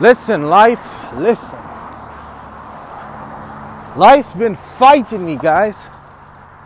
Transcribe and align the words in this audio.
Listen, 0.00 0.48
life, 0.48 1.12
listen. 1.14 1.58
Life's 3.96 4.32
been 4.32 4.56
fighting 4.56 5.24
me, 5.24 5.36
guys. 5.36 5.88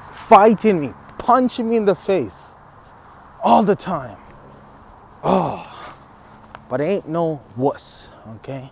Fighting 0.00 0.80
me, 0.80 0.94
punching 1.18 1.68
me 1.68 1.76
in 1.76 1.84
the 1.84 1.94
face 1.94 2.48
all 3.42 3.62
the 3.62 3.76
time. 3.76 4.16
Oh, 5.22 5.62
but 6.70 6.80
I 6.80 6.84
ain't 6.84 7.08
no 7.08 7.42
wuss, 7.56 8.10
okay? 8.36 8.70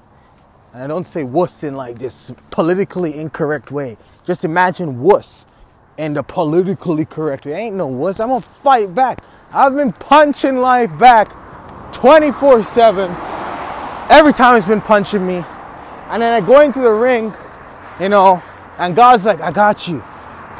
And 0.73 0.83
I 0.83 0.87
don't 0.87 1.07
say 1.07 1.23
wuss 1.23 1.63
in 1.63 1.75
like 1.75 1.99
this 1.99 2.33
politically 2.51 3.19
incorrect 3.19 3.71
way. 3.71 3.99
Just 4.25 4.45
imagine 4.45 5.03
wuss 5.03 5.45
in 5.99 6.15
the 6.15 6.23
politically 6.23 7.05
correct 7.05 7.45
way. 7.45 7.55
I 7.55 7.59
ain't 7.59 7.77
no 7.77 7.87
wuss. 7.89 8.21
I'm 8.21 8.29
gonna 8.29 8.41
fight 8.41 8.95
back. 8.95 9.21
I've 9.53 9.75
been 9.75 9.93
punching 9.93 10.57
life 10.57 10.99
back 10.99 11.29
24 11.93 12.63
7. 12.63 13.36
Every 14.09 14.33
time 14.33 14.55
he's 14.55 14.69
been 14.69 14.81
punching 14.81 15.27
me. 15.27 15.45
And 16.09 16.23
then 16.23 16.33
I 16.33 16.47
go 16.47 16.61
into 16.61 16.81
the 16.81 16.93
ring, 16.93 17.35
you 18.01 18.09
know, 18.09 18.43
and 18.79 18.95
God's 18.95 19.25
like, 19.25 19.41
I 19.41 19.51
got 19.51 19.89
you. 19.89 20.03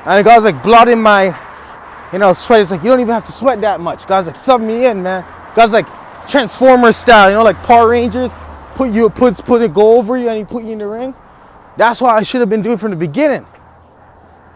And 0.05 0.25
God's 0.25 0.45
like, 0.45 0.63
blood 0.63 0.89
in 0.89 1.01
my, 1.01 1.37
you 2.13 2.19
know, 2.19 2.33
sweat. 2.33 2.61
It's 2.61 2.71
like, 2.71 2.83
you 2.83 2.91
don't 2.91 3.01
even 3.01 3.15
have 3.15 3.25
to 3.25 3.33
sweat 3.33 3.61
that 3.61 3.81
much. 3.81 4.07
God's 4.07 4.27
like, 4.27 4.37
sub 4.37 4.61
me 4.61 4.87
in, 4.87 5.03
man. 5.03 5.25
God's 5.55 5.73
like, 5.73 5.87
Transformer 6.29 6.91
style, 6.91 7.29
you 7.29 7.37
know, 7.37 7.45
like 7.45 7.63
Power 7.63 7.89
Rangers. 7.89 8.35
Put 8.75 8.91
you, 8.91 9.09
puts, 9.09 9.41
put 9.41 9.63
it, 9.63 9.73
go 9.73 9.97
over 9.97 10.19
you, 10.19 10.29
and 10.29 10.37
he 10.37 10.45
put 10.45 10.65
you 10.65 10.73
in 10.73 10.79
the 10.79 10.87
ring. 10.87 11.15
That's 11.77 12.01
what 12.01 12.15
I 12.15 12.23
should 12.25 12.41
have 12.41 12.51
been 12.51 12.63
doing 12.63 12.79
from 12.79 12.91
the 12.91 12.97
beginning. 12.97 13.47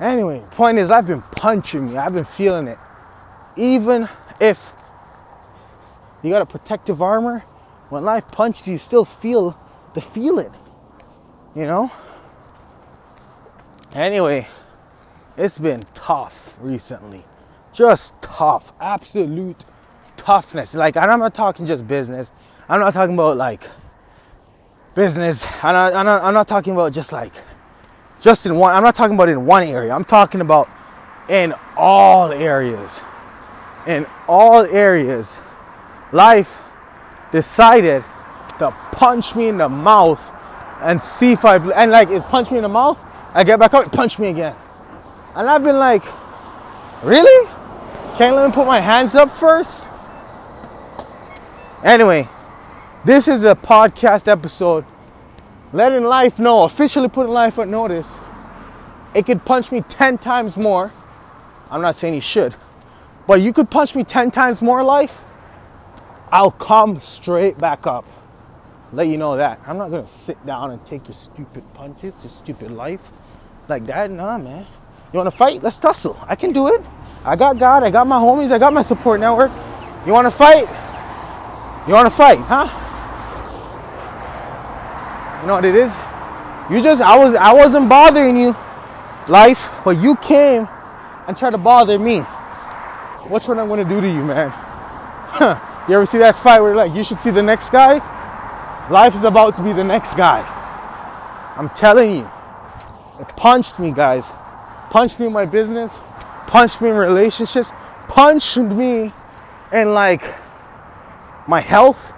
Anyway, 0.00 0.42
point 0.52 0.78
is, 0.78 0.90
I've 0.90 1.06
been 1.06 1.22
punching 1.22 1.86
me. 1.86 1.96
I've 1.96 2.14
been 2.14 2.24
feeling 2.24 2.66
it. 2.66 2.78
Even 3.56 4.08
if 4.40 4.74
you 6.22 6.30
got 6.30 6.42
a 6.42 6.46
protective 6.46 7.00
armor, 7.00 7.44
when 7.90 8.04
life 8.04 8.30
punches 8.30 8.66
you, 8.66 8.78
still 8.78 9.04
feel 9.04 9.58
the 9.94 10.00
feeling. 10.00 10.52
You 11.54 11.64
know? 11.64 11.90
Anyway, 13.94 14.46
it's 15.36 15.58
been 15.58 15.82
tough 15.94 16.56
recently. 16.60 17.24
Just 17.72 18.14
tough. 18.22 18.72
Absolute 18.80 19.64
toughness. 20.16 20.74
Like, 20.74 20.96
and 20.96 21.10
I'm 21.10 21.18
not 21.18 21.34
talking 21.34 21.66
just 21.66 21.86
business. 21.86 22.30
I'm 22.68 22.80
not 22.80 22.94
talking 22.94 23.14
about 23.14 23.36
like 23.36 23.64
business. 24.94 25.44
I'm 25.62 25.74
not, 25.74 25.94
I'm 25.94 26.06
I'm 26.08 26.34
not 26.34 26.46
talking 26.46 26.72
about 26.72 26.92
just 26.92 27.12
like, 27.12 27.32
just 28.20 28.46
in 28.46 28.54
one, 28.54 28.74
I'm 28.74 28.84
not 28.84 28.94
talking 28.94 29.16
about 29.16 29.28
in 29.28 29.44
one 29.44 29.64
area. 29.64 29.92
I'm 29.92 30.04
talking 30.04 30.40
about 30.40 30.68
in 31.28 31.52
all 31.76 32.30
areas. 32.30 33.02
In 33.88 34.06
all 34.28 34.64
areas. 34.66 35.40
Life 36.12 36.59
decided 37.32 38.04
to 38.58 38.70
punch 38.92 39.34
me 39.34 39.48
in 39.48 39.58
the 39.58 39.68
mouth 39.68 40.20
and 40.82 41.00
see 41.00 41.32
if 41.32 41.44
I, 41.44 41.56
and 41.72 41.90
like, 41.90 42.10
it 42.10 42.22
punched 42.24 42.50
me 42.50 42.58
in 42.58 42.62
the 42.62 42.68
mouth. 42.68 42.98
I 43.34 43.44
get 43.44 43.58
back 43.58 43.74
up, 43.74 43.92
punch 43.92 44.18
me 44.18 44.28
again. 44.28 44.56
And 45.34 45.48
I've 45.48 45.62
been 45.62 45.78
like, 45.78 46.04
really? 47.02 47.48
Can't 48.16 48.36
let 48.36 48.48
me 48.48 48.54
put 48.54 48.66
my 48.66 48.80
hands 48.80 49.14
up 49.14 49.30
first? 49.30 49.88
Anyway, 51.84 52.28
this 53.04 53.28
is 53.28 53.44
a 53.44 53.54
podcast 53.54 54.28
episode 54.28 54.84
letting 55.72 56.04
life 56.04 56.38
know, 56.38 56.64
officially 56.64 57.08
putting 57.08 57.32
life 57.32 57.58
on 57.58 57.70
notice. 57.70 58.12
It 59.14 59.26
could 59.26 59.44
punch 59.44 59.72
me 59.72 59.82
10 59.82 60.18
times 60.18 60.56
more. 60.56 60.92
I'm 61.70 61.80
not 61.80 61.94
saying 61.94 62.14
he 62.14 62.20
should, 62.20 62.56
but 63.26 63.40
you 63.40 63.52
could 63.52 63.70
punch 63.70 63.94
me 63.94 64.04
10 64.04 64.30
times 64.30 64.60
more, 64.60 64.82
life. 64.82 65.24
I'll 66.32 66.50
come 66.50 67.00
straight 67.00 67.58
back 67.58 67.86
up. 67.86 68.04
Let 68.92 69.08
you 69.08 69.18
know 69.18 69.36
that. 69.36 69.60
I'm 69.66 69.78
not 69.78 69.90
gonna 69.90 70.06
sit 70.06 70.44
down 70.46 70.70
and 70.70 70.84
take 70.86 71.06
your 71.06 71.14
stupid 71.14 71.64
punches, 71.74 72.14
your 72.22 72.30
stupid 72.30 72.70
life 72.70 73.10
like 73.68 73.84
that. 73.86 74.10
Nah, 74.10 74.38
man. 74.38 74.66
You 75.12 75.18
wanna 75.18 75.30
fight? 75.30 75.62
Let's 75.62 75.78
tussle. 75.78 76.18
I 76.26 76.36
can 76.36 76.52
do 76.52 76.68
it. 76.68 76.82
I 77.24 77.36
got 77.36 77.58
God, 77.58 77.82
I 77.82 77.90
got 77.90 78.06
my 78.06 78.18
homies, 78.18 78.50
I 78.52 78.58
got 78.58 78.72
my 78.72 78.82
support 78.82 79.20
network. 79.20 79.52
You 80.06 80.12
wanna 80.12 80.30
fight? 80.30 80.66
You 81.88 81.94
want 81.94 82.06
to 82.10 82.14
fight, 82.14 82.38
huh? 82.38 82.68
You 85.40 85.48
know 85.48 85.54
what 85.54 85.64
it 85.64 85.74
is? 85.74 85.92
You 86.70 86.82
just 86.82 87.02
I 87.02 87.18
was 87.18 87.34
I 87.34 87.52
wasn't 87.52 87.88
bothering 87.88 88.36
you, 88.36 88.54
life, 89.28 89.70
but 89.84 89.96
you 89.96 90.14
came 90.16 90.68
and 91.26 91.36
tried 91.36 91.50
to 91.50 91.58
bother 91.58 91.98
me. 91.98 92.20
What's 93.26 93.48
what 93.48 93.58
I'm 93.58 93.68
gonna 93.68 93.84
do 93.84 94.00
to 94.00 94.06
you, 94.06 94.24
man? 94.24 94.50
Huh. 94.52 95.58
You 95.88 95.94
ever 95.94 96.06
see 96.06 96.18
that 96.18 96.36
fight 96.36 96.60
where 96.60 96.74
like 96.74 96.94
you 96.94 97.04
should 97.04 97.18
see 97.18 97.30
the 97.30 97.42
next 97.42 97.70
guy? 97.70 97.94
Life 98.90 99.14
is 99.14 99.24
about 99.24 99.56
to 99.56 99.62
be 99.62 99.72
the 99.72 99.84
next 99.84 100.14
guy. 100.14 100.40
I'm 101.56 101.68
telling 101.70 102.16
you. 102.16 102.30
It 103.20 103.28
punched 103.36 103.78
me, 103.78 103.92
guys. 103.92 104.32
Punched 104.90 105.20
me 105.20 105.26
in 105.26 105.32
my 105.32 105.46
business, 105.46 106.00
punched 106.46 106.80
me 106.80 106.88
in 106.88 106.96
relationships, 106.96 107.70
punched 108.08 108.56
me 108.56 109.12
in 109.72 109.94
like 109.94 110.22
my 111.46 111.60
health, 111.60 112.12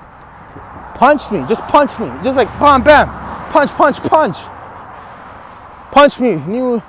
Punched 1.03 1.33
me, 1.33 1.45
just 1.49 1.63
punched 1.63 1.99
me, 1.99 2.07
just 2.23 2.37
like 2.37 2.47
bam, 2.61 2.81
bam, 2.85 3.09
punch, 3.51 3.73
punch, 3.73 3.97
punch, 4.05 4.37
punch 5.91 6.21
me, 6.21 6.37
New. 6.47 6.81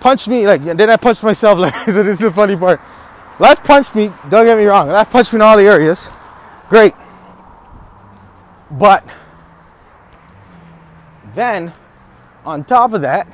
Punch 0.00 0.26
me, 0.26 0.46
like, 0.46 0.62
then 0.62 0.88
I 0.88 0.96
punched 0.96 1.22
myself, 1.22 1.58
like, 1.66 1.74
this 1.84 1.96
is 1.96 2.18
the 2.20 2.30
funny 2.30 2.56
part. 2.56 2.80
Life 3.40 3.64
punched 3.64 3.96
me, 3.96 4.12
don't 4.28 4.44
get 4.44 4.56
me 4.56 4.66
wrong, 4.66 4.88
life 4.88 5.10
punched 5.10 5.32
me 5.32 5.38
in 5.38 5.42
all 5.42 5.56
the 5.56 5.64
areas, 5.64 6.08
great, 6.68 6.94
but 8.70 9.04
then, 11.34 11.72
on 12.44 12.62
top 12.62 12.92
of 12.92 13.00
that, 13.00 13.26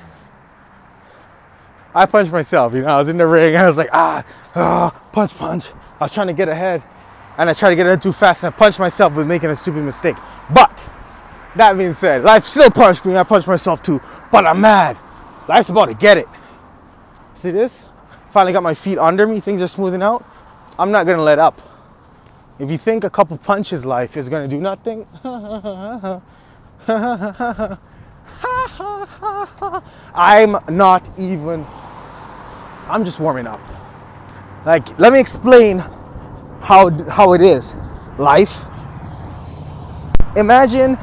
I 1.95 2.06
punched 2.06 2.33
myself, 2.33 2.72
you 2.72 2.83
know, 2.83 2.89
I 2.89 2.97
was 2.97 3.09
in 3.09 3.19
the 3.19 3.27
ring, 3.27 3.56
I 3.56 3.66
was 3.66 3.77
like, 3.77 3.91
ah, 3.93 4.25
ah, 4.55 4.91
punch, 5.12 5.37
punch, 5.37 5.66
I 6.00 6.05
was 6.05 6.12
trying 6.12 6.28
to 6.28 6.33
get 6.33 6.49
ahead, 6.49 6.83
and 7.39 7.50
I 7.50 7.53
tried 7.53 7.71
to 7.71 7.77
get 7.77 7.87
it 7.87 8.00
too 8.00 8.12
fast 8.12 8.45
and 8.45 8.55
I 8.55 8.56
punched 8.56 8.78
myself 8.78 9.15
with 9.15 9.27
making 9.27 9.50
a 9.50 9.56
stupid 9.56 9.84
mistake. 9.84 10.16
But 10.53 10.91
that 11.55 11.77
being 11.77 11.93
said, 11.93 12.22
life 12.22 12.45
still 12.45 12.71
punched 12.71 13.05
me. 13.05 13.16
I 13.16 13.25
punched 13.25 13.49
myself 13.49 13.83
too. 13.83 14.00
But 14.33 14.47
I'm 14.47 14.61
mad. 14.61 14.99
Life's 15.49 15.69
about 15.69 15.89
to 15.89 15.95
get 15.95 16.19
it. 16.19 16.27
See 17.34 17.50
this? 17.50 17.81
Finally 18.31 18.53
got 18.53 18.63
my 18.63 18.75
feet 18.75 18.99
under 18.99 19.27
me. 19.27 19.41
Things 19.41 19.63
are 19.63 19.69
smoothing 19.69 20.03
out. 20.03 20.25
I'm 20.79 20.91
not 20.91 21.07
gonna 21.07 21.23
let 21.23 21.39
up. 21.39 21.61
If 22.59 22.71
you 22.71 22.79
think 22.79 23.05
a 23.05 23.11
couple 23.11 23.37
punches 23.39 23.85
life 23.85 24.17
is 24.17 24.29
gonna 24.29 24.49
do 24.49 24.59
nothing, 24.59 25.07
I'm 30.15 30.59
not 30.77 31.07
even. 31.19 31.67
I'm 32.89 33.05
just 33.05 33.21
warming 33.21 33.47
up. 33.47 33.61
Like, 34.65 34.99
let 34.99 35.13
me 35.13 35.21
explain 35.21 35.83
how 36.67 36.91
how 37.09 37.33
it 37.33 37.41
is 37.41 37.77
life 38.19 38.65
imagine 40.37 40.99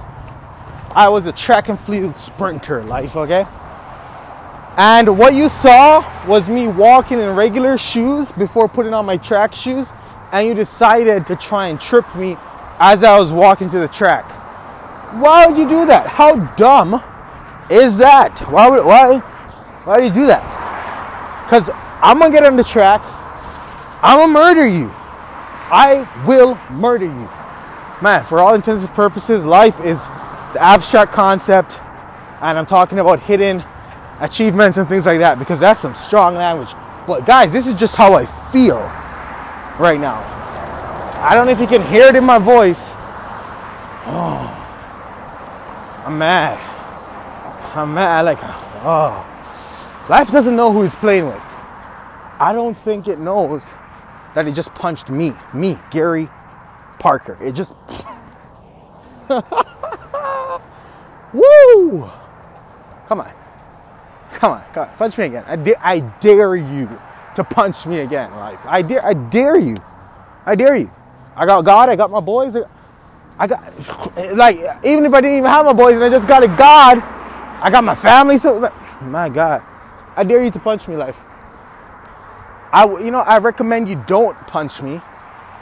i 0.92 1.08
was 1.08 1.26
a 1.26 1.32
track 1.32 1.70
and 1.70 1.80
field 1.80 2.14
sprinter 2.16 2.84
life 2.84 3.16
okay 3.16 3.46
and 4.76 5.20
what 5.20 5.36
you 5.36 5.50
saw 5.50 6.28
was 6.28 6.50
me 6.50 6.68
walking 6.68 7.20
in 7.20 7.36
regular 7.36 7.78
shoes 7.78 8.32
before 8.32 8.68
putting 8.68 8.94
on 8.94 9.06
my 9.06 9.18
track 9.18 9.54
shoes 9.54 9.92
and 10.32 10.48
you 10.48 10.56
decided 10.56 11.28
to 11.28 11.36
try 11.36 11.68
and 11.68 11.80
trip 11.80 12.16
me 12.16 12.38
as 12.80 13.04
i 13.04 13.18
was 13.18 13.32
walking 13.32 13.70
to 13.70 13.80
the 13.80 13.88
track. 13.88 14.26
Why 15.22 15.46
would 15.46 15.58
you 15.58 15.70
do 15.70 15.86
that? 15.86 16.08
How 16.08 16.36
dumb 16.56 17.04
is 17.70 17.98
that? 17.98 18.40
Why 18.50 18.68
would 18.70 18.84
why 18.84 19.20
why 19.84 20.00
do 20.00 20.08
you 20.08 20.14
do 20.14 20.26
that? 20.28 20.42
Because 21.46 21.70
i'm 22.02 22.18
gonna 22.18 22.32
get 22.32 22.44
on 22.44 22.56
the 22.56 22.64
track 22.64 23.02
i'm 24.02 24.18
gonna 24.20 24.34
murder 24.34 24.66
you. 24.66 24.92
I 25.72 26.08
will 26.28 26.56
murder 26.72 27.06
you. 27.06 27.30
Man, 28.02 28.24
for 28.26 28.40
all 28.40 28.54
intents 28.54 28.84
and 28.84 28.94
purposes, 28.94 29.46
life 29.46 29.80
is 29.86 30.04
the 30.54 30.62
abstract 30.62 31.14
concept, 31.14 31.80
and 32.42 32.60
I'm 32.60 32.66
talking 32.66 33.00
about 33.00 33.22
hidden 33.22 33.64
achievements 34.22 34.78
and 34.78 34.88
things 34.88 35.06
like 35.06 35.20
that 35.20 35.40
because 35.40 35.60
that's 35.60 35.82
some 35.82 35.96
strong 35.96 36.36
language. 36.36 36.70
But 37.08 37.26
guys, 37.26 37.52
this 37.52 37.68
is 37.68 37.76
just 37.76 37.96
how 37.96 38.14
I 38.14 38.26
feel 38.52 38.80
right 39.80 40.00
now. 40.00 40.22
I 41.22 41.36
don't 41.36 41.46
know 41.46 41.52
if 41.52 41.60
you 41.60 41.68
can 41.68 41.82
hear 41.88 42.08
it 42.08 42.16
in 42.16 42.24
my 42.24 42.38
voice. 42.38 42.92
Oh, 44.06 44.72
I'm 46.06 46.18
mad. 46.18 46.60
I'm 47.76 47.94
mad. 47.94 48.20
I 48.20 48.22
Like, 48.22 48.40
oh, 48.84 50.06
life 50.10 50.32
doesn't 50.32 50.56
know 50.56 50.72
who 50.72 50.84
it's 50.84 50.96
playing 50.96 51.26
with. 51.26 51.44
I 52.40 52.52
don't 52.54 52.76
think 52.76 53.08
it 53.08 53.20
knows 53.20 53.68
that 54.36 54.48
it 54.48 54.54
just 54.54 54.74
punched 54.76 55.10
me, 55.10 55.32
me, 55.54 55.78
Gary 55.92 56.30
Parker. 57.00 57.38
It 57.42 57.54
just. 57.54 57.74
Woo! 61.34 62.10
Come 63.08 63.22
on. 63.22 63.34
Come 64.34 64.54
on, 64.54 64.64
come 64.74 64.90
on, 64.90 64.98
punch 64.98 65.18
me 65.18 65.26
again. 65.26 65.46
I, 65.48 65.58
da- 65.58 65.76
I 65.82 66.00
dare 66.22 66.56
you 66.56 66.90
to 67.36 67.44
punch 67.46 67.88
me 67.88 68.00
again, 68.02 68.32
life. 68.38 68.60
I 68.66 68.82
dare, 68.84 69.06
I 69.06 69.14
dare 69.14 69.58
you. 69.58 69.78
I 70.46 70.56
dare 70.56 70.76
you. 70.78 70.92
I 71.36 71.46
got 71.48 71.64
God, 71.66 71.90
I 71.90 71.96
got 71.98 72.12
my 72.12 72.22
boys. 72.22 72.56
I 73.40 73.48
got 73.48 73.64
like 74.38 74.58
even 74.86 75.06
if 75.06 75.14
I 75.14 75.22
didn't 75.22 75.40
even 75.40 75.50
have 75.52 75.66
my 75.66 75.74
boys 75.74 75.96
and 75.96 76.04
I 76.06 76.10
just 76.10 76.28
got 76.28 76.44
a 76.44 76.48
God, 76.50 77.00
I 77.62 77.70
got 77.72 77.84
my 77.84 77.96
family. 77.96 78.38
So 78.38 78.72
my 79.04 79.30
God, 79.30 79.64
I 80.18 80.24
dare 80.24 80.44
you 80.44 80.52
to 80.52 80.60
punch 80.60 80.88
me, 80.88 80.98
life. 80.98 81.24
I 82.72 82.86
you 83.00 83.12
know 83.12 83.20
I 83.20 83.40
recommend 83.40 83.90
you 83.90 84.04
don't 84.08 84.38
punch 84.48 84.82
me, 84.82 85.02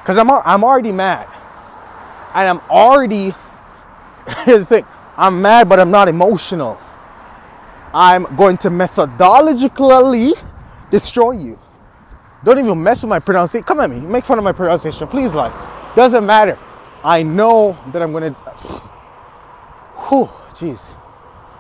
cause 0.05 0.17
I'm 0.17 0.29
I'm 0.31 0.63
already 0.63 0.93
mad, 0.93 1.27
and 2.35 2.49
I'm 2.49 2.61
already. 2.69 3.35
Here's 4.45 4.61
the 4.61 4.65
thing, 4.65 4.85
I'm 5.17 5.41
mad, 5.41 5.69
but 5.69 5.79
I'm 5.79 5.91
not 5.91 6.09
emotional. 6.09 6.79
I'm 7.93 8.35
going 8.35 8.57
to 8.59 8.69
methodologically 8.69 10.33
destroy 10.89 11.31
you. 11.31 11.59
Don't 12.43 12.59
even 12.59 12.81
mess 12.81 13.03
with 13.03 13.09
my 13.09 13.19
pronunciation. 13.19 13.63
Come 13.63 13.79
at 13.81 13.89
me, 13.89 13.99
make 13.99 14.25
fun 14.25 14.37
of 14.37 14.43
my 14.43 14.51
pronunciation, 14.51 15.07
please, 15.07 15.33
life. 15.33 15.53
Doesn't 15.95 16.25
matter. 16.25 16.57
I 17.03 17.23
know 17.23 17.77
that 17.91 18.01
I'm 18.01 18.11
gonna. 18.11 18.31
Whew, 20.09 20.29
jeez. 20.53 20.95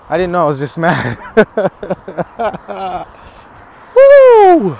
I 0.09 0.17
didn't 0.17 0.31
know 0.31 0.43
I 0.43 0.47
was 0.47 0.59
this 0.59 0.77
mad. 0.77 1.17
Woo! 3.95 4.77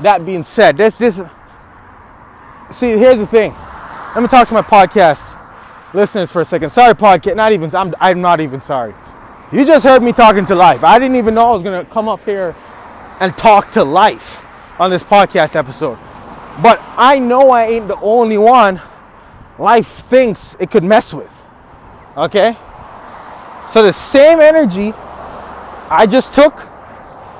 That 0.00 0.24
being 0.24 0.42
said, 0.42 0.76
this 0.76 0.96
this. 0.96 1.22
See, 2.70 2.90
here's 2.90 3.18
the 3.18 3.26
thing. 3.26 3.52
Let 4.14 4.22
me 4.22 4.28
talk 4.28 4.48
to 4.48 4.54
my 4.54 4.62
podcast 4.62 5.38
listeners 5.94 6.32
for 6.32 6.40
a 6.40 6.44
second. 6.44 6.70
Sorry, 6.70 6.94
podcast. 6.94 7.36
Not 7.36 7.52
even. 7.52 7.74
I'm. 7.74 7.94
I'm 8.00 8.20
not 8.20 8.40
even 8.40 8.60
sorry. 8.60 8.94
You 9.52 9.66
just 9.66 9.84
heard 9.84 10.02
me 10.02 10.12
talking 10.12 10.46
to 10.46 10.54
life. 10.54 10.82
I 10.82 10.98
didn't 10.98 11.16
even 11.16 11.34
know 11.34 11.50
I 11.50 11.52
was 11.52 11.62
gonna 11.62 11.84
come 11.84 12.08
up 12.08 12.24
here 12.24 12.56
and 13.20 13.36
talk 13.36 13.70
to 13.72 13.84
life 13.84 14.42
on 14.80 14.88
this 14.88 15.02
podcast 15.02 15.56
episode. 15.56 15.98
But 16.62 16.80
I 16.96 17.18
know 17.18 17.50
I 17.50 17.66
ain't 17.66 17.86
the 17.86 18.00
only 18.00 18.38
one 18.38 18.80
life 19.58 19.88
thinks 19.88 20.56
it 20.58 20.70
could 20.70 20.84
mess 20.84 21.12
with. 21.12 21.44
Okay? 22.16 22.56
So 23.68 23.82
the 23.82 23.92
same 23.92 24.40
energy 24.40 24.94
I 25.90 26.06
just 26.08 26.32
took 26.32 26.54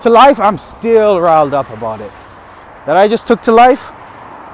to 0.03 0.11
life, 0.11 0.39
I'm 0.39 0.59
still 0.59 1.19
riled 1.19 1.55
up 1.55 1.71
about 1.71 2.03
it. 2.03 2.13
That 2.85 2.99
I 2.99 3.09
just 3.09 3.27
took 3.27 3.41
to 3.43 3.53
life, 3.53 3.91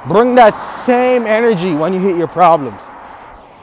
bring 0.07 0.37
that 0.37 0.57
same 0.59 1.27
energy 1.27 1.75
when 1.75 1.93
you 1.93 1.99
hit 1.99 2.17
your 2.17 2.29
problems. 2.29 2.87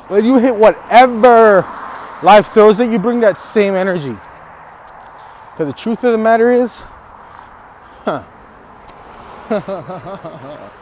When 0.09 0.25
you 0.25 0.38
hit 0.38 0.53
whatever 0.53 1.62
life 2.23 2.53
throws 2.53 2.79
at 2.79 2.91
you, 2.91 3.00
bring 3.00 3.19
that 3.21 3.38
same 3.38 3.73
energy. 3.73 4.15
Because 5.51 5.67
the 5.67 5.73
truth 5.73 6.03
of 6.03 6.12
the 6.12 6.17
matter 6.17 6.51
is, 6.51 6.81
huh. 8.03 8.23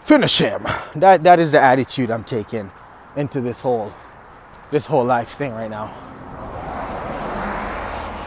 Finish 0.00 0.38
him. 0.38 0.62
That 0.94 1.24
that 1.24 1.40
is 1.40 1.52
the 1.52 1.60
attitude 1.60 2.10
I'm 2.10 2.22
taking 2.22 2.70
into 3.16 3.40
this 3.40 3.60
whole 3.60 3.92
this 4.70 4.86
whole 4.86 5.04
life 5.04 5.30
thing 5.30 5.52
right 5.52 5.70
now. 5.70 5.86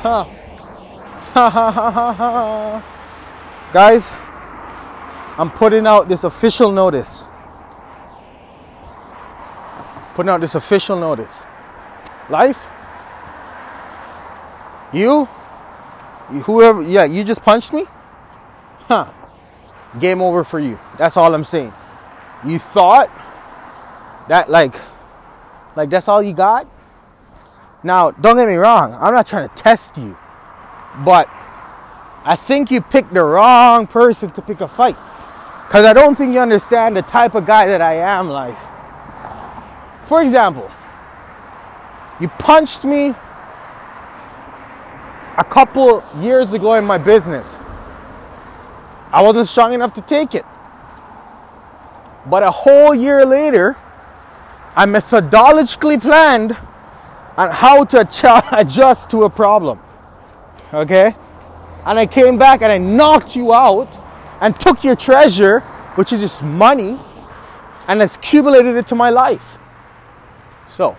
Huh. 0.01 0.25
Guys, 3.71 4.09
I'm 5.37 5.49
putting 5.51 5.87
out 5.87 6.09
this 6.09 6.23
official 6.25 6.71
notice. 6.71 7.23
Putting 10.19 10.31
out 10.31 10.41
this 10.41 10.55
official 10.55 10.99
notice. 10.99 11.45
Life, 12.29 12.67
you, 14.91 15.23
whoever, 16.43 16.81
yeah, 16.81 17.05
you 17.05 17.23
just 17.23 17.41
punched 17.41 17.71
me? 17.71 17.85
Huh. 18.79 19.09
Game 19.97 20.21
over 20.21 20.43
for 20.43 20.59
you. 20.59 20.77
That's 20.97 21.15
all 21.15 21.33
I'm 21.33 21.45
saying. 21.45 21.71
You 22.45 22.59
thought 22.59 23.09
that 24.27 24.49
like 24.49 24.75
like 25.77 25.89
that's 25.89 26.09
all 26.09 26.21
you 26.21 26.33
got? 26.33 26.67
Now, 27.81 28.11
don't 28.11 28.35
get 28.35 28.49
me 28.49 28.55
wrong. 28.55 28.93
I'm 28.95 29.13
not 29.13 29.25
trying 29.25 29.47
to 29.47 29.55
test 29.55 29.95
you. 29.95 30.17
But 31.05 31.29
I 32.25 32.35
think 32.35 32.71
you 32.71 32.81
picked 32.81 33.13
the 33.13 33.23
wrong 33.23 33.87
person 33.87 34.31
to 34.31 34.41
pick 34.41 34.59
a 34.59 34.67
fight. 34.67 34.97
Cuz 35.69 35.85
I 35.85 35.93
don't 35.93 36.17
think 36.17 36.33
you 36.33 36.41
understand 36.41 36.97
the 36.97 37.03
type 37.03 37.35
of 37.35 37.45
guy 37.45 37.67
that 37.67 37.81
I 37.81 37.93
am 37.93 38.27
life. 38.27 38.68
For 40.09 40.23
example, 40.23 40.71
you 42.19 42.29
punched 42.29 42.83
me 42.83 43.09
a 45.37 45.43
couple 45.43 46.03
years 46.17 46.51
ago 46.51 46.73
in 46.73 46.83
my 46.83 46.97
business. 46.97 47.59
I 49.13 49.21
wasn't 49.21 49.47
strong 49.47 49.73
enough 49.73 49.93
to 49.93 50.01
take 50.01 50.33
it. 50.33 50.47
But 52.25 52.41
a 52.41 52.49
whole 52.49 52.95
year 52.95 53.23
later, 53.23 53.77
I 54.75 54.87
methodologically 54.87 56.01
planned 56.01 56.57
on 57.37 57.51
how 57.51 57.83
to 57.83 58.01
adjust 58.51 59.11
to 59.11 59.25
a 59.25 59.29
problem. 59.29 59.79
Okay? 60.73 61.13
And 61.85 61.99
I 61.99 62.07
came 62.07 62.39
back 62.39 62.63
and 62.63 62.71
I 62.71 62.79
knocked 62.79 63.35
you 63.35 63.53
out 63.53 63.95
and 64.41 64.59
took 64.59 64.83
your 64.83 64.95
treasure, 64.95 65.59
which 65.99 66.11
is 66.11 66.21
just 66.21 66.41
money, 66.41 66.99
and 67.87 68.01
accumulated 68.01 68.75
it 68.75 68.87
to 68.87 68.95
my 68.95 69.11
life. 69.11 69.59
So, 70.69 70.95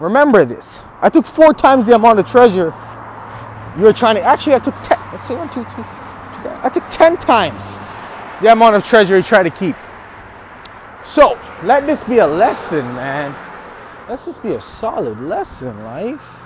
remember 0.00 0.46
this. 0.46 0.80
I 1.02 1.10
took 1.10 1.26
four 1.26 1.52
times 1.52 1.88
the 1.88 1.96
amount 1.96 2.20
of 2.20 2.26
treasure 2.26 2.72
you 3.76 3.82
were 3.82 3.92
trying 3.92 4.14
to. 4.14 4.22
Actually, 4.22 4.54
I 4.54 4.60
took 4.60 4.76
ten. 4.76 4.98
Let's 5.10 5.24
say 5.24 5.34
one, 5.34 5.50
two, 5.50 5.64
two. 5.64 5.84
I 6.62 6.70
took 6.72 6.88
10 6.90 7.18
times 7.18 7.78
the 8.40 8.52
amount 8.52 8.76
of 8.76 8.84
treasure 8.84 9.16
you 9.16 9.22
try 9.22 9.42
to 9.42 9.50
keep. 9.50 9.76
So 11.04 11.38
let 11.64 11.86
this 11.86 12.04
be 12.04 12.18
a 12.18 12.26
lesson, 12.26 12.84
man. 12.94 13.34
Let 14.08 14.24
this 14.24 14.38
be 14.38 14.50
a 14.50 14.60
solid 14.60 15.20
lesson, 15.20 15.84
life. 15.84 16.40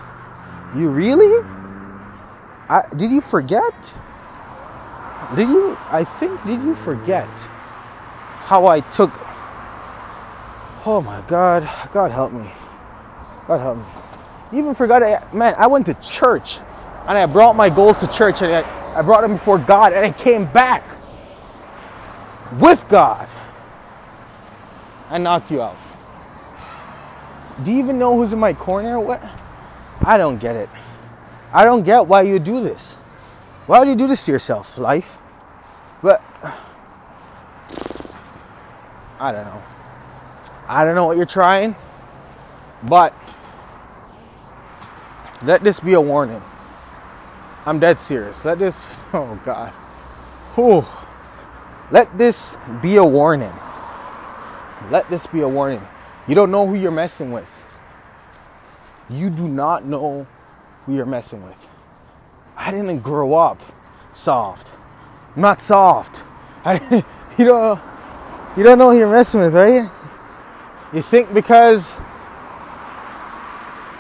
You 0.75 0.91
really? 0.91 1.43
I, 2.69 2.83
did 2.97 3.11
you 3.11 3.21
forget? 3.21 3.75
Did 5.35 5.49
you? 5.49 5.77
I 5.91 6.05
think, 6.05 6.43
did 6.45 6.63
you 6.63 6.75
forget 6.75 7.29
how 8.47 8.67
I 8.67 8.81
took. 8.81 9.11
Oh 10.89 11.01
my 11.01 11.21
God. 11.27 11.69
God 11.93 12.13
help 12.13 12.33
me. 12.33 12.49
God 13.49 13.61
help 13.61 13.79
me. 13.79 13.85
You 14.53 14.59
even 14.61 14.75
forgot, 14.75 15.03
I, 15.03 15.21
man, 15.35 15.55
I 15.59 15.67
went 15.67 15.87
to 15.87 15.95
church 15.95 16.59
and 17.09 17.19
I 17.19 17.27
brought 17.27 17.57
my 17.57 17.69
goals 17.69 17.99
to 17.99 18.07
church 18.07 18.41
and 18.43 18.53
I, 18.53 18.99
I 18.99 19.03
brought 19.03 19.23
them 19.23 19.33
before 19.33 19.59
God 19.59 19.93
and 19.93 20.05
I 20.05 20.13
came 20.13 20.47
back 20.47 20.85
with 22.61 22.89
God 22.89 23.29
and 25.11 25.25
knocked 25.25 25.51
you 25.51 25.61
out. 25.61 25.77
Do 27.65 27.73
you 27.73 27.79
even 27.79 27.99
know 27.99 28.17
who's 28.17 28.33
in 28.33 28.39
my 28.39 28.53
corner? 28.53 29.01
What? 29.01 29.23
I 30.05 30.17
don't 30.19 30.39
get 30.39 30.55
it. 30.55 30.69
I 31.53 31.65
don't 31.65 31.83
get 31.83 32.07
why 32.07 32.23
you 32.23 32.39
do 32.39 32.63
this. 32.63 32.95
Why 33.67 33.81
would 33.81 33.89
you 33.89 33.97
do 33.97 34.07
this 34.07 34.25
to 34.25 34.33
yourself, 34.33 34.79
life? 34.79 35.19
But 36.03 36.23
I 39.19 39.33
don't 39.33 39.45
know. 39.45 39.76
I 40.69 40.85
don't 40.85 40.95
know 40.95 41.07
what 41.07 41.17
you're 41.17 41.27
trying, 41.27 41.77
but 42.83 43.15
let 45.45 45.61
this 45.63 45.81
be 45.81 45.95
a 45.95 46.01
warning. 46.01 46.43
I'm 47.65 47.79
dead 47.79 47.99
serious. 47.99 48.45
Let 48.45 48.59
this, 48.59 48.89
oh 49.13 49.41
God. 49.45 49.71
Whew. 50.55 50.85
Let 51.91 52.19
this 52.19 52.59
be 52.83 52.97
a 52.97 53.05
warning. 53.05 53.53
Let 54.91 55.09
this 55.09 55.27
be 55.27 55.41
a 55.41 55.49
warning. 55.49 55.87
You 56.27 56.35
don't 56.35 56.51
know 56.51 56.67
who 56.67 56.75
you're 56.75 56.91
messing 56.91 57.31
with. 57.31 57.83
You 59.09 59.31
do 59.31 59.49
not 59.49 59.85
know 59.85 60.27
who 60.85 60.97
you're 60.97 61.07
messing 61.07 61.45
with. 61.45 61.71
I 62.57 62.71
didn't 62.73 63.01
grow 63.01 63.35
up 63.35 63.61
soft. 64.13 64.77
I'm 65.35 65.43
not 65.43 65.63
soft. 65.63 66.25
I, 66.65 67.05
you 67.39 67.45
don't 67.45 67.81
you 68.57 68.65
don't 68.65 68.79
know 68.79 68.91
who 68.91 68.99
you're 68.99 69.11
messing 69.11 69.41
with, 69.41 69.55
right? 69.55 69.89
You 70.97 71.03
think 71.03 71.35
because 71.35 71.95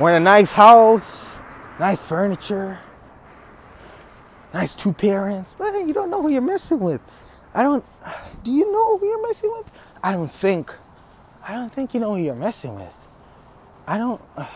we're 0.00 0.12
in 0.12 0.16
a 0.16 0.24
nice 0.24 0.50
house, 0.50 1.38
nice 1.78 2.02
furniture, 2.02 2.78
nice 4.54 4.74
two 4.74 4.94
parents. 4.94 5.54
But 5.58 5.74
you 5.74 5.92
don't 5.92 6.10
know 6.10 6.22
who 6.22 6.32
you're 6.32 6.40
messing 6.40 6.80
with. 6.80 7.02
I 7.52 7.62
don't. 7.62 7.84
Do 8.42 8.50
you 8.50 8.72
know 8.72 8.96
who 8.96 9.06
you're 9.06 9.20
messing 9.20 9.52
with? 9.52 9.70
I 10.02 10.12
don't 10.12 10.32
think. 10.32 10.74
I 11.46 11.52
don't 11.52 11.70
think 11.70 11.92
you 11.92 12.00
know 12.00 12.14
who 12.14 12.22
you're 12.22 12.34
messing 12.34 12.74
with. 12.74 13.08
I 13.86 13.98
don't. 13.98 14.22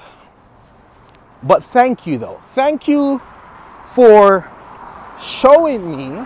But 1.42 1.62
thank 1.62 2.06
you, 2.06 2.16
though. 2.16 2.40
Thank 2.42 2.88
you 2.88 3.20
for 3.88 4.50
showing 5.22 5.94
me 5.94 6.24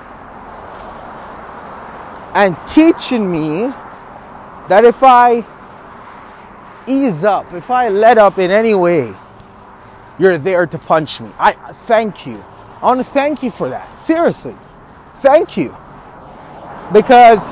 and 2.35 2.57
teaching 2.69 3.31
me 3.31 3.73
that 4.69 4.85
if 4.85 5.03
I 5.03 5.45
ease 6.87 7.25
up, 7.25 7.53
if 7.53 7.71
I 7.71 7.89
let 7.89 8.19
up 8.19 8.39
in 8.39 8.51
any 8.51 8.75
way, 8.75 9.13
you're 10.19 10.39
there 10.39 10.67
to 10.67 10.79
punch 10.79 11.21
me. 11.21 11.31
I 11.39 11.53
thank 11.53 12.27
you. 12.27 12.43
I 12.81 12.87
want 12.87 13.01
to 13.01 13.05
thank 13.05 13.43
you 13.43 13.51
for 13.51 13.69
that. 13.69 13.99
Seriously. 13.99 14.55
Thank 15.21 15.57
you. 15.57 15.75
Because 16.93 17.51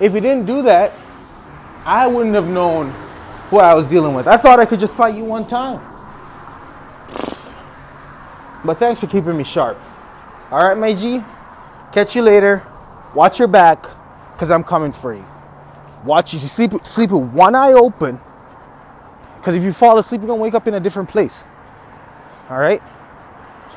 if 0.00 0.12
he 0.12 0.20
didn't 0.20 0.46
do 0.46 0.62
that, 0.62 0.92
I 1.84 2.06
wouldn't 2.06 2.34
have 2.34 2.48
known 2.48 2.90
who 3.50 3.58
I 3.58 3.74
was 3.74 3.86
dealing 3.86 4.14
with. 4.14 4.26
I 4.26 4.36
thought 4.36 4.60
I 4.60 4.64
could 4.66 4.80
just 4.80 4.96
fight 4.96 5.14
you 5.14 5.24
one 5.24 5.46
time. 5.46 5.80
But 8.64 8.78
thanks 8.78 9.00
for 9.00 9.06
keeping 9.06 9.36
me 9.36 9.44
sharp. 9.44 9.78
All 10.50 10.66
right, 10.66 10.76
my 10.76 10.94
G. 10.94 11.20
Catch 11.92 12.16
you 12.16 12.22
later. 12.22 12.66
Watch 13.14 13.38
your 13.38 13.48
back, 13.48 13.82
cause 14.38 14.50
I'm 14.50 14.64
coming 14.64 14.92
for 14.92 15.14
you. 15.14 15.24
Watch 16.04 16.34
you 16.34 16.38
sleep 16.38 16.72
sleep 16.84 17.10
with 17.10 17.32
one 17.32 17.54
eye 17.54 17.72
open. 17.72 18.20
Cause 19.42 19.54
if 19.54 19.62
you 19.62 19.72
fall 19.72 19.98
asleep, 19.98 20.20
you're 20.20 20.28
gonna 20.28 20.40
wake 20.40 20.54
up 20.54 20.66
in 20.66 20.74
a 20.74 20.80
different 20.80 21.08
place. 21.08 21.44
All 22.50 22.58
right. 22.58 22.82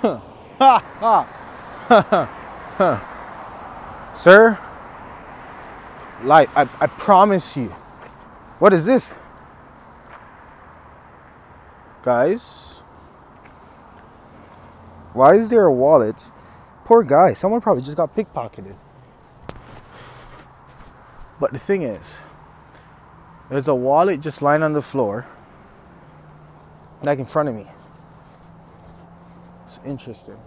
Sir, 4.13 4.57
like 6.23 6.49
I, 6.55 6.61
I 6.81 6.87
promise 6.87 7.55
you. 7.57 7.67
What 8.59 8.73
is 8.73 8.85
this? 8.85 9.17
Guys, 12.03 12.81
why 15.13 15.33
is 15.35 15.49
there 15.49 15.65
a 15.65 15.73
wallet? 15.73 16.31
Poor 16.85 17.03
guy. 17.03 17.33
Someone 17.33 17.61
probably 17.61 17.83
just 17.83 17.97
got 17.97 18.15
pickpocketed. 18.15 18.75
But 21.39 21.53
the 21.53 21.59
thing 21.59 21.83
is, 21.83 22.19
there's 23.49 23.67
a 23.67 23.75
wallet 23.75 24.21
just 24.21 24.41
lying 24.41 24.63
on 24.63 24.73
the 24.73 24.81
floor, 24.81 25.25
like 27.03 27.19
in 27.19 27.25
front 27.25 27.49
of 27.49 27.55
me. 27.55 27.65
It's 29.63 29.79
interesting. 29.85 30.37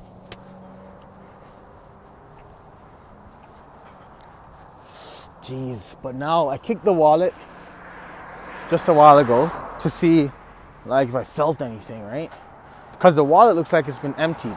Jeez, 5.42 5.96
but 6.02 6.14
now 6.14 6.48
I 6.48 6.58
kicked 6.58 6.84
the 6.84 6.92
wallet 6.92 7.34
just 8.68 8.88
a 8.88 8.92
while 8.92 9.18
ago 9.18 9.50
to 9.78 9.90
see 9.90 10.30
like 10.86 11.08
if 11.08 11.14
I 11.14 11.24
felt 11.24 11.62
anything, 11.62 12.02
right? 12.02 12.32
Because 12.92 13.16
the 13.16 13.24
wallet 13.24 13.56
looks 13.56 13.72
like 13.72 13.88
it's 13.88 13.98
been 13.98 14.14
emptied. 14.14 14.56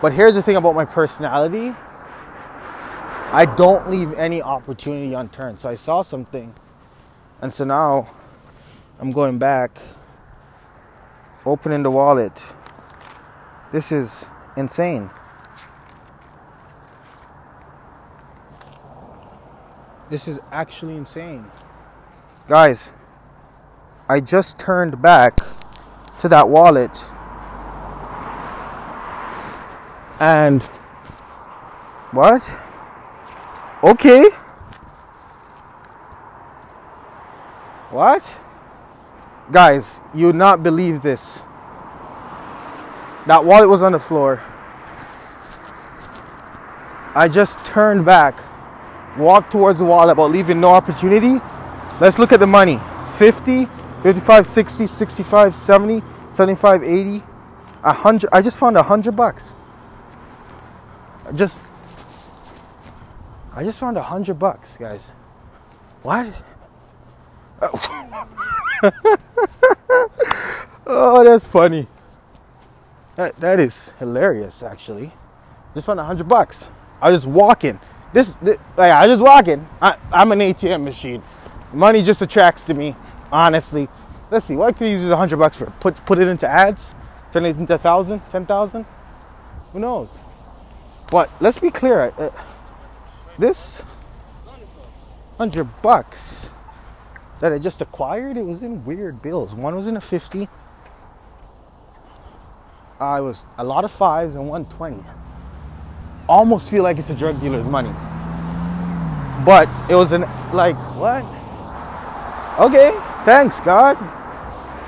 But 0.00 0.12
here's 0.12 0.34
the 0.34 0.42
thing 0.42 0.56
about 0.56 0.74
my 0.74 0.84
personality. 0.84 1.74
I 3.30 3.44
don't 3.44 3.90
leave 3.90 4.14
any 4.14 4.40
opportunity 4.40 5.12
unturned. 5.12 5.58
So 5.58 5.68
I 5.68 5.74
saw 5.74 6.00
something. 6.02 6.54
And 7.42 7.52
so 7.52 7.64
now 7.64 8.08
I'm 8.98 9.12
going 9.12 9.38
back, 9.38 9.78
opening 11.44 11.82
the 11.82 11.90
wallet. 11.90 12.42
This 13.70 13.92
is 13.92 14.26
insane. 14.56 15.10
This 20.08 20.26
is 20.26 20.40
actually 20.50 20.96
insane. 20.96 21.44
Guys, 22.48 22.92
I 24.08 24.20
just 24.20 24.58
turned 24.58 25.02
back 25.02 25.36
to 26.20 26.28
that 26.28 26.48
wallet 26.48 26.98
and 30.18 30.62
what? 32.12 32.42
Okay. 33.82 34.28
What? 37.90 38.22
Guys, 39.50 40.02
you 40.14 40.26
would 40.26 40.36
not 40.36 40.62
believe 40.62 41.02
this. 41.02 41.42
That 43.26 43.44
wallet 43.44 43.68
was 43.68 43.82
on 43.82 43.92
the 43.92 43.98
floor. 43.98 44.42
I 47.14 47.28
just 47.28 47.66
turned 47.66 48.04
back 48.04 48.34
walked 49.18 49.50
towards 49.50 49.80
the 49.80 49.84
wallet, 49.84 50.16
but 50.16 50.28
leaving 50.28 50.60
no 50.60 50.70
opportunity. 50.70 51.36
Let's 52.00 52.18
look 52.18 52.32
at 52.32 52.40
the 52.40 52.46
money 52.46 52.78
50, 53.10 53.66
55, 54.02 54.46
60, 54.46 54.86
65, 54.86 55.54
70, 55.54 56.02
75, 56.32 56.82
80, 56.82 57.18
100. 57.18 58.30
I 58.32 58.42
just 58.42 58.58
found 58.58 58.76
100 58.76 59.16
bucks. 59.16 59.54
Just, 61.34 61.58
I 63.58 63.64
just 63.64 63.80
found 63.80 63.96
a 63.96 64.00
100 64.00 64.38
bucks, 64.38 64.76
guys. 64.76 65.08
What? 66.04 66.32
oh, 70.86 71.24
that's 71.24 71.44
funny. 71.44 71.88
That, 73.16 73.34
that 73.38 73.58
is 73.58 73.94
hilarious, 73.98 74.62
actually. 74.62 75.10
Just 75.74 75.86
found 75.86 75.98
a 75.98 76.04
100 76.04 76.28
bucks. 76.28 76.68
I 77.02 77.10
was 77.10 77.24
just 77.24 77.34
walking. 77.34 77.80
This, 78.12 78.34
this 78.34 78.58
like, 78.76 78.92
I 78.92 79.08
just 79.08 79.20
walking. 79.20 79.68
I, 79.82 79.98
I'm 80.12 80.30
an 80.30 80.38
ATM 80.38 80.84
machine. 80.84 81.20
Money 81.72 82.04
just 82.04 82.22
attracts 82.22 82.62
to 82.66 82.74
me, 82.74 82.94
honestly. 83.32 83.88
Let's 84.30 84.46
see, 84.46 84.54
what 84.54 84.76
could 84.76 84.86
you 84.86 84.98
use 84.98 85.10
a 85.10 85.16
hundred 85.16 85.38
bucks 85.38 85.56
for? 85.56 85.66
Put 85.80 85.96
put 86.06 86.18
it 86.20 86.28
into 86.28 86.46
ads, 86.48 86.94
turn 87.32 87.44
it 87.44 87.56
into 87.56 87.74
a 87.74 87.78
thousand, 87.78 88.22
ten 88.30 88.46
thousand. 88.46 88.86
Who 89.72 89.80
knows? 89.80 90.22
But 91.10 91.28
let's 91.40 91.58
be 91.58 91.72
clear. 91.72 92.12
Uh, 92.16 92.30
this 93.38 93.82
hundred 95.36 95.66
bucks 95.82 96.50
that 97.40 97.52
I 97.52 97.58
just 97.58 97.80
acquired, 97.80 98.36
it 98.36 98.44
was 98.44 98.62
in 98.62 98.84
weird 98.84 99.22
bills. 99.22 99.54
One 99.54 99.76
was 99.76 99.86
in 99.86 99.96
a 99.96 100.00
fifty. 100.00 100.48
I 103.00 103.20
was 103.20 103.44
a 103.56 103.64
lot 103.64 103.84
of 103.84 103.92
fives 103.92 104.34
and 104.34 104.48
one 104.48 104.64
twenty 104.66 105.04
almost 106.28 106.70
feel 106.70 106.82
like 106.82 106.98
it's 106.98 107.10
a 107.10 107.14
drug 107.14 107.40
dealer's 107.40 107.66
money. 107.66 107.90
But 109.44 109.68
it 109.88 109.94
was 109.94 110.12
an 110.12 110.22
like 110.52 110.76
what? 110.96 111.24
Okay, 112.60 112.90
thanks 113.24 113.60
God. 113.60 113.96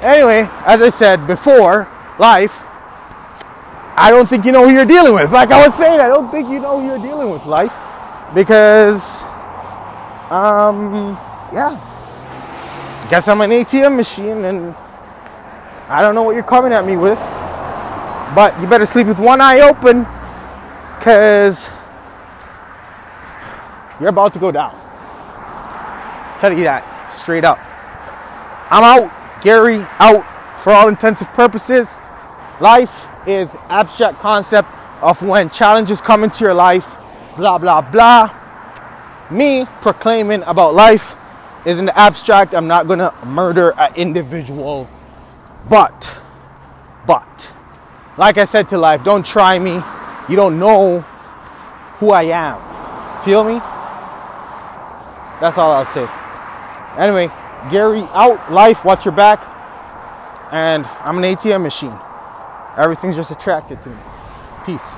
Anyway, 0.02 0.48
as 0.66 0.82
I 0.82 0.90
said 0.90 1.26
before, 1.26 1.88
life. 2.18 2.66
I 3.96 4.10
don't 4.10 4.28
think 4.28 4.44
you 4.44 4.52
know 4.52 4.66
who 4.66 4.74
you're 4.74 4.84
dealing 4.84 5.14
with. 5.14 5.30
Like 5.32 5.50
I 5.50 5.64
was 5.64 5.74
saying, 5.74 6.00
I 6.00 6.08
don't 6.08 6.30
think 6.30 6.48
you 6.48 6.58
know 6.58 6.80
who 6.80 6.86
you're 6.86 6.98
dealing 6.98 7.30
with, 7.30 7.44
life, 7.44 7.74
because, 8.34 9.22
um, 10.30 11.16
yeah. 11.52 11.78
Guess 13.10 13.26
I'm 13.28 13.40
an 13.40 13.50
ATM 13.50 13.96
machine, 13.96 14.44
and 14.44 14.74
I 15.88 16.00
don't 16.00 16.14
know 16.14 16.22
what 16.22 16.34
you're 16.34 16.44
coming 16.44 16.72
at 16.72 16.84
me 16.86 16.96
with. 16.96 17.18
But 18.34 18.58
you 18.60 18.68
better 18.68 18.86
sleep 18.86 19.08
with 19.08 19.18
one 19.18 19.40
eye 19.40 19.60
open. 19.60 20.06
Because 20.98 21.68
you're 23.98 24.10
about 24.10 24.32
to 24.34 24.38
go 24.38 24.52
down. 24.52 24.70
Tell 26.40 26.52
you 26.52 26.64
that 26.64 27.10
straight 27.12 27.44
up. 27.44 27.58
I'm 28.70 28.84
out. 28.84 29.42
Gary 29.42 29.80
out 29.98 30.24
for 30.62 30.72
all 30.72 30.88
intensive 30.88 31.28
purposes. 31.28 31.88
Life 32.60 33.08
is 33.26 33.56
abstract 33.68 34.18
concept 34.18 34.68
of 35.02 35.20
when 35.22 35.50
challenges 35.50 36.00
come 36.00 36.22
into 36.22 36.44
your 36.44 36.54
life. 36.54 36.99
Blah 37.40 37.56
blah 37.56 37.80
blah. 37.80 38.36
Me 39.30 39.66
proclaiming 39.80 40.42
about 40.42 40.74
life 40.74 41.16
is 41.64 41.78
an 41.78 41.88
abstract. 41.90 42.54
I'm 42.54 42.68
not 42.68 42.86
gonna 42.86 43.14
murder 43.24 43.70
an 43.78 43.94
individual. 43.94 44.86
But, 45.70 46.12
but, 47.06 47.52
like 48.18 48.36
I 48.36 48.44
said 48.44 48.68
to 48.70 48.78
life, 48.78 49.04
don't 49.04 49.24
try 49.24 49.58
me 49.58 49.80
you 50.28 50.36
don't 50.36 50.60
know 50.60 51.00
who 51.98 52.10
I 52.10 52.24
am. 52.24 52.60
Feel 53.24 53.42
me? 53.42 53.58
That's 55.40 55.58
all 55.58 55.72
I'll 55.72 55.84
say. 55.86 56.06
Anyway, 56.96 57.28
Gary 57.70 58.02
out, 58.12 58.52
life, 58.52 58.84
watch 58.84 59.04
your 59.04 59.14
back. 59.14 59.42
And 60.52 60.86
I'm 61.00 61.18
an 61.18 61.24
ATM 61.24 61.62
machine. 61.62 61.98
Everything's 62.76 63.16
just 63.16 63.30
attracted 63.30 63.82
to 63.82 63.90
me. 63.90 63.98
Peace. 64.64 64.94